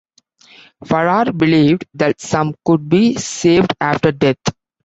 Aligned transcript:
Farrar 0.83 1.31
believed 1.31 1.85
that 1.93 2.19
some 2.19 2.55
could 2.65 2.89
be 2.89 3.13
saved 3.17 3.75
after 3.79 4.11
death. 4.11 4.41